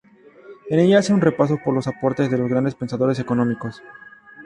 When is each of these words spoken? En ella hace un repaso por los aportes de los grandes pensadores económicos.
En 0.71 0.79
ella 0.79 0.97
hace 0.97 1.13
un 1.13 1.21
repaso 1.21 1.59
por 1.63 1.75
los 1.75 1.85
aportes 1.85 2.31
de 2.31 2.37
los 2.39 2.49
grandes 2.49 2.73
pensadores 2.73 3.19
económicos. 3.19 3.83